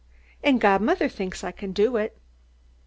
[0.43, 2.17] And godmother thinks I can do it."